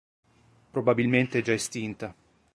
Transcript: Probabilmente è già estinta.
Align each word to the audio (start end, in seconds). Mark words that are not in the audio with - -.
Probabilmente 0.71 1.37
è 1.37 1.41
già 1.43 1.53
estinta. 1.53 2.15